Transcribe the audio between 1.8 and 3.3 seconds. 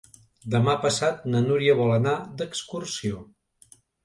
vol anar d'excursió.